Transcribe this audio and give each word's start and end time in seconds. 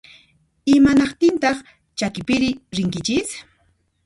Imanaqtintaq 0.75 1.57
chakipiri 1.97 2.49
rinkichis? 2.75 3.29